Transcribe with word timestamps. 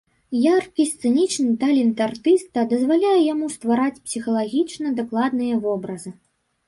Яркі 0.43 0.85
сцэнічны 0.91 1.51
талент 1.63 2.01
артыста 2.07 2.63
дазваляе 2.73 3.13
яму 3.33 3.51
ствараць 3.57 4.01
псіхалагічна 4.05 4.87
дакладныя 5.01 5.55
вобразы. 5.67 6.09